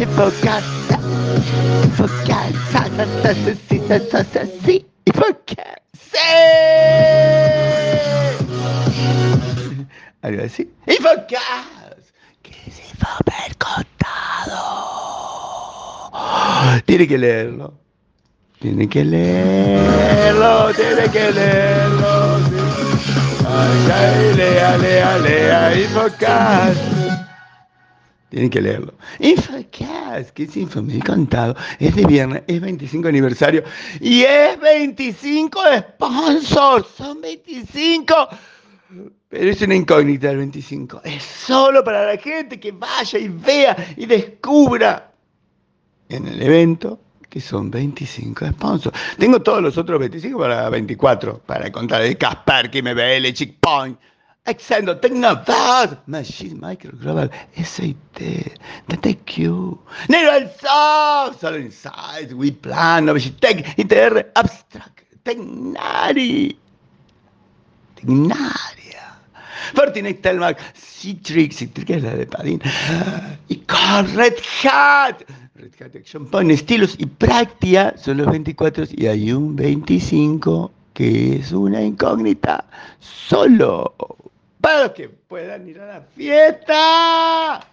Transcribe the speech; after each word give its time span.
Infocasa. 0.00 0.98
Infocasa. 1.84 2.86
Sí. 4.64 4.86
Infocasa. 5.06 5.70
Algo 10.22 10.44
así. 10.44 10.70
Infocas. 10.86 11.66
¿Qué 12.42 12.52
es 12.66 12.80
Infomer 12.90 13.56
contado? 13.56 14.60
Tiene 16.84 17.08
que 17.08 17.16
leerlo. 17.18 17.72
Tiene 18.60 18.88
que 18.90 19.04
leerlo, 19.06 20.70
tiene 20.74 21.08
que 21.10 21.32
leerlo. 21.32 22.36
Ay, 23.48 23.90
ay, 23.90 24.34
lea, 24.36 24.76
lea, 24.76 25.18
lea, 25.18 25.74
Infocas. 25.80 26.89
Tienen 28.30 28.48
que 28.48 28.60
leerlo. 28.60 28.94
Infocast, 29.18 30.30
que 30.30 30.44
es 30.44 30.56
Infomail 30.56 31.02
contado. 31.02 31.56
Es 31.80 31.96
de 31.96 32.06
viernes, 32.06 32.42
es 32.46 32.60
25 32.60 33.08
aniversario 33.08 33.64
y 34.00 34.22
es 34.22 34.58
25 34.58 35.62
de 35.64 35.78
sponsors. 35.80 36.86
Son 36.96 37.20
25. 37.20 38.14
Pero 39.28 39.50
es 39.50 39.60
una 39.62 39.74
incógnita 39.74 40.30
el 40.30 40.38
25. 40.38 41.02
Es 41.04 41.24
solo 41.24 41.82
para 41.82 42.06
la 42.06 42.16
gente 42.18 42.60
que 42.60 42.70
vaya 42.70 43.18
y 43.18 43.28
vea 43.28 43.76
y 43.96 44.06
descubra 44.06 45.12
en 46.08 46.28
el 46.28 46.40
evento 46.40 47.00
que 47.28 47.40
son 47.40 47.68
25 47.68 48.46
sponsors. 48.46 48.96
Tengo 49.18 49.42
todos 49.42 49.60
los 49.60 49.76
otros 49.76 49.98
25 49.98 50.38
para 50.38 50.68
24, 50.68 51.38
para 51.46 51.70
contar 51.72 52.02
de 52.02 52.16
Kaspersky, 52.16 52.82
MBL, 52.82 53.32
Exendo, 54.50 54.98
Tecnovaz, 54.98 55.96
Machine 56.06 56.58
Micro 56.60 56.90
Global, 56.98 57.30
SAT, 57.56 58.20
TTQ, 58.88 59.78
Neural 60.08 60.52
Soft, 60.60 61.40
Solar 61.40 61.60
Insight, 61.60 62.32
WePlan, 62.32 63.06
Novigitech, 63.06 63.78
ITR, 63.78 64.32
Abstract, 64.34 65.02
Tecnari, 65.22 66.58
Tecnaria, 67.94 69.20
Fortinet, 69.74 70.20
Telmac, 70.20 70.58
Citrix, 70.74 71.56
Citrix 71.56 71.90
es 71.90 72.02
la 72.02 72.16
de 72.16 72.26
Padín, 72.26 72.60
y 73.48 73.62
Red 74.14 74.34
Hat, 74.64 75.22
Red 75.54 75.74
Hat 75.80 75.96
Action 75.96 76.26
Point, 76.26 76.58
Stylus 76.58 76.96
y 76.98 77.06
Practia 77.06 77.94
son 77.96 78.18
los 78.18 78.26
24 78.26 78.84
y 78.90 79.06
hay 79.06 79.32
un 79.32 79.54
25 79.54 80.72
que 80.94 81.36
es 81.36 81.52
una 81.52 81.82
incógnita 81.82 82.64
solo 82.98 83.94
para 84.60 84.84
los 84.84 84.90
que 84.92 85.08
puedan 85.08 85.68
ir 85.68 85.80
a 85.80 85.86
la 85.86 86.00
fiesta. 86.02 87.66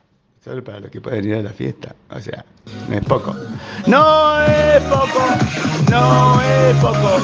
Solo 0.43 0.63
para 0.63 0.79
los 0.79 0.91
que 0.91 1.01
puedan 1.01 1.25
ir 1.25 1.35
a 1.35 1.41
la 1.41 1.49
fiesta. 1.51 1.95
O 2.09 2.19
sea, 2.19 2.45
no 2.87 2.95
es 2.95 3.05
poco. 3.05 3.35
No 3.85 4.43
es 4.43 4.81
poco. 4.83 5.19
No 5.91 6.41
es 6.41 6.75
poco. 6.77 7.19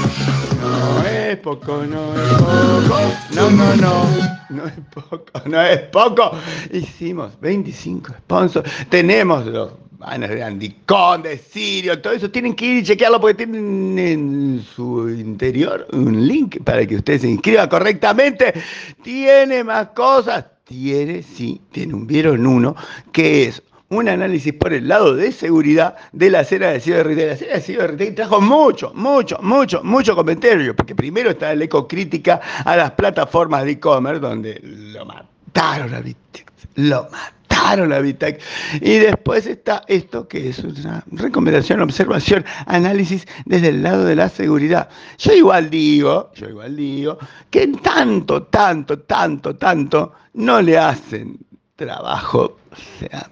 No 0.62 1.08
es 1.08 1.38
poco, 1.38 1.84
no 1.86 2.14
es 2.14 2.34
poco. 2.34 3.00
No, 3.34 3.50
no, 3.52 3.76
no. 3.76 4.34
No 4.50 4.68
es 4.68 4.74
poco, 4.94 5.50
no 5.50 5.62
es 5.62 5.80
poco. 5.84 6.32
Hicimos 6.72 7.40
25 7.40 8.14
sponsors. 8.20 8.70
Tenemos 8.90 9.46
los 9.46 9.72
banners 10.04 10.36
de 10.36 10.44
Andy 10.44 10.76
de 11.24 11.38
Sirio, 11.38 12.02
todo 12.02 12.14
eso. 12.14 12.30
Tienen 12.30 12.54
que 12.54 12.66
ir 12.66 12.78
y 12.78 12.84
chequearlo 12.84 13.20
porque 13.20 13.46
tienen 13.46 13.98
en 13.98 14.66
su 14.76 15.10
interior 15.10 15.88
un 15.92 16.28
link 16.28 16.62
para 16.64 16.86
que 16.86 16.98
usted 16.98 17.20
se 17.20 17.30
inscriba 17.30 17.68
correctamente. 17.68 18.54
Tiene 19.02 19.64
más 19.64 19.90
cosas. 19.90 20.46
Tiene, 20.66 21.24
sí, 21.24 21.62
tiene 21.72 21.94
un 21.94 22.08
vieron 22.08 22.48
uno 22.48 22.76
que 23.12 23.46
es 23.46 23.62
un 23.90 24.10
análisis 24.10 24.54
por 24.54 24.74
el 24.74 24.88
lado 24.88 25.16
de 25.16 25.32
seguridad 25.32 25.96
de 26.12 26.30
la 26.30 26.40
acera 26.40 26.72
de 26.72 26.80
CiberRetail. 26.80 27.28
La 27.28 27.34
acera 27.34 27.56
de 27.56 27.62
CiberRetail 27.62 28.16
trajo 28.16 28.42
mucho, 28.42 28.92
mucho, 28.96 29.38
mucho, 29.42 29.84
mucho 29.84 30.16
comentario, 30.16 30.76
porque 30.76 30.96
primero 30.96 31.32
está 31.32 31.54
la 31.54 31.66
ecocrítica 31.66 32.42
a 32.66 32.76
las 32.76 32.92
plataformas 32.92 33.66
de 33.66 33.72
e-commerce, 33.72 34.20
donde 34.20 34.60
lo 34.64 35.06
mataron 35.06 35.94
a 35.94 36.00
Bitcoin, 36.00 36.46
lo 36.76 37.04
mataron 37.04 37.43
a 37.64 38.00
Bitec. 38.00 38.42
Y 38.82 38.98
después 39.00 39.46
está 39.48 39.84
esto 39.88 40.28
que 40.28 40.50
es 40.50 40.60
una 40.60 41.04
recomendación, 41.12 41.82
observación, 41.82 42.46
análisis 42.66 43.26
desde 43.46 43.70
el 43.70 43.84
lado 43.84 44.06
de 44.06 44.16
la 44.16 44.30
seguridad. 44.30 44.90
Yo 45.18 45.34
igual 45.34 45.70
digo, 45.70 46.32
yo 46.36 46.50
igual 46.50 46.76
digo, 46.76 47.18
que 47.50 47.68
tanto, 47.68 48.44
tanto, 48.44 49.00
tanto, 49.00 49.56
tanto 49.56 50.14
no 50.34 50.62
le 50.62 50.78
hacen 50.78 51.38
trabajo, 51.76 52.58
o 52.72 53.00
sea, 53.00 53.30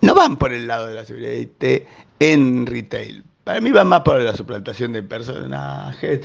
no 0.00 0.14
van 0.14 0.36
por 0.36 0.52
el 0.52 0.66
lado 0.66 0.86
de 0.86 0.94
la 0.94 1.04
seguridad 1.04 1.32
IT 1.32 1.86
en 2.18 2.66
retail. 2.66 3.24
Para 3.50 3.60
mí 3.60 3.72
va 3.72 3.82
más 3.82 4.02
por 4.02 4.20
la 4.20 4.36
suplantación 4.36 4.92
de 4.92 5.02
personajes, 5.02 6.20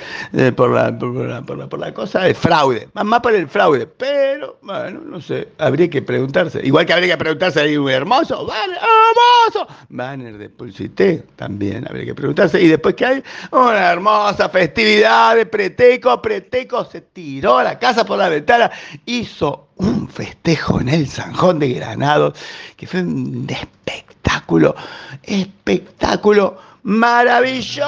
por, 0.56 0.70
la, 0.70 0.96
por, 0.96 1.80
la, 1.80 1.92
cosa 1.92 2.20
de 2.20 2.36
fraude, 2.36 2.88
va 2.96 3.04
más 3.04 3.20
por 3.20 3.34
el 3.34 3.48
fraude. 3.48 3.88
Pero, 3.88 4.60
bueno, 4.62 5.02
no 5.04 5.20
sé, 5.20 5.48
habría 5.58 5.90
que 5.90 6.04
preguntarse. 6.04 6.62
Igual 6.64 6.86
que 6.86 6.94
habría 6.94 7.16
que 7.16 7.18
preguntarse 7.18 7.62
ahí 7.62 7.78
un 7.78 7.90
hermoso, 7.90 8.46
banner, 8.46 8.78
hermoso, 8.78 9.68
banner 9.90 10.38
de 10.38 10.50
Pulsité, 10.50 11.24
también 11.36 11.88
habría 11.90 12.06
que 12.06 12.14
preguntarse. 12.14 12.62
Y 12.62 12.68
después 12.68 12.94
que 12.94 13.06
hay 13.08 13.24
una 13.50 13.92
hermosa 13.92 14.48
festividad 14.48 15.36
de 15.36 15.48
Preteco, 15.48 16.22
Preteco 16.22 16.86
se 16.86 17.02
tiró 17.02 17.58
a 17.58 17.64
la 17.64 17.80
casa 17.80 18.06
por 18.06 18.20
la 18.20 18.30
ventana, 18.30 18.70
hizo 19.08 19.70
un 19.78 20.08
festejo 20.10 20.80
en 20.80 20.90
el 20.90 21.08
Sanjón 21.08 21.58
de 21.58 21.74
Granados, 21.74 22.38
que 22.78 22.86
fue 22.86 23.02
un 23.02 23.48
espectáculo, 23.50 24.76
espectáculo 25.24 26.75
maravilloso 26.86 27.84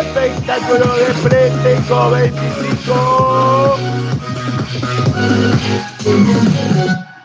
espectáculo 0.00 0.94
de 0.94 1.12
Preteco 1.20 2.10
25. 2.10 3.76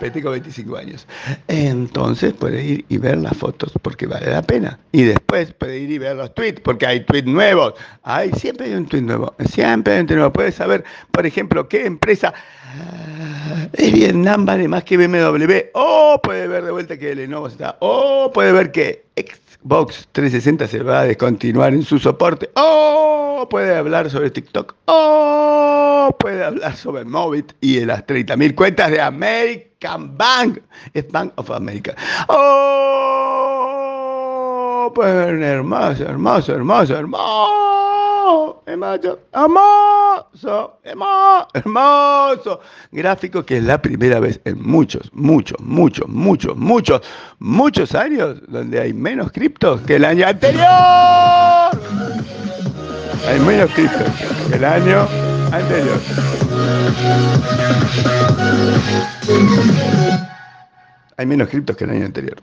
Peteco 0.07 0.31
25 0.31 0.77
años. 0.77 1.07
Entonces 1.47 2.33
puede 2.33 2.63
ir 2.63 2.85
y 2.87 2.97
ver 2.97 3.17
las 3.17 3.35
fotos 3.35 3.73
porque 3.81 4.07
vale 4.07 4.31
la 4.31 4.41
pena. 4.41 4.79
Y 4.91 5.03
después 5.03 5.53
puede 5.53 5.79
ir 5.79 5.91
y 5.91 5.97
ver 5.97 6.15
los 6.15 6.33
tweets 6.33 6.61
porque 6.61 6.85
hay 6.85 7.01
tweets 7.01 7.27
nuevos. 7.27 7.73
Hay, 8.03 8.31
siempre 8.31 8.67
hay 8.67 8.73
un 8.73 8.85
tweet 8.87 9.01
nuevo. 9.01 9.35
Siempre 9.49 9.93
hay 9.93 10.01
un 10.01 10.07
tweet 10.07 10.17
nuevo. 10.17 10.33
Puedes 10.33 10.55
saber, 10.55 10.83
por 11.11 11.25
ejemplo, 11.25 11.67
qué 11.67 11.85
empresa 11.85 12.33
es 13.73 13.93
Vietnam 13.93 14.45
vale 14.45 14.67
más 14.67 14.83
que 14.83 14.97
BMW. 14.97 15.69
O 15.73 16.19
puede 16.21 16.47
ver 16.47 16.63
de 16.63 16.71
vuelta 16.71 16.97
que 16.97 17.13
Lenovo 17.15 17.47
está. 17.47 17.77
O 17.79 18.31
puede 18.33 18.51
ver 18.51 18.71
que 18.71 19.05
Xbox 19.15 20.07
360 20.11 20.67
se 20.67 20.83
va 20.83 21.01
a 21.01 21.05
descontinuar 21.05 21.73
en 21.73 21.83
su 21.83 21.99
soporte. 21.99 22.49
O 22.55 23.16
puede 23.45 23.75
hablar 23.75 24.09
sobre 24.09 24.31
TikTok. 24.31 24.75
O 24.85 26.15
puede 26.19 26.43
hablar 26.43 26.75
sobre 26.75 27.05
Movit 27.05 27.53
y 27.61 27.85
las 27.85 28.05
30.000 28.05 28.55
cuentas 28.55 28.89
de 28.91 28.99
American 29.01 30.17
Bank. 30.17 30.59
Es 30.93 31.09
Bank 31.11 31.33
of 31.35 31.51
America. 31.51 31.95
O 32.29 33.31
puede 34.95 35.13
ver 35.33 35.43
hermoso, 35.43 36.03
hermoso, 36.03 36.53
hermoso, 36.53 36.97
hermoso 36.97 37.67
hermoso, 38.65 39.19
hermoso, 39.31 40.79
hermoso, 40.83 41.47
hermoso 41.53 42.61
gráfico 42.91 43.43
que 43.45 43.57
es 43.57 43.63
la 43.63 43.81
primera 43.81 44.19
vez 44.19 44.39
en 44.45 44.61
muchos, 44.61 45.09
muchos, 45.13 45.59
muchos, 45.61 46.07
muchos, 46.07 46.55
muchos, 46.55 47.01
muchos 47.39 47.95
años 47.95 48.41
donde 48.47 48.79
hay 48.79 48.93
menos 48.93 49.31
criptos 49.31 49.81
que 49.81 49.95
el 49.95 50.05
año 50.05 50.27
anterior. 50.27 51.56
Hay 53.25 53.39
menos 53.39 53.71
criptos 53.71 54.03
que 54.49 54.55
el 54.55 54.65
año 54.65 55.07
anterior. 55.51 55.99
Hay 61.17 61.25
menos 61.25 61.49
criptos 61.49 61.75
que 61.75 61.83
el 61.85 61.89
año 61.91 62.05
anterior. 62.05 62.37